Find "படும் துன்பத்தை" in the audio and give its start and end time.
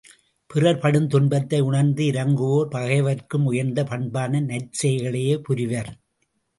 0.79-1.59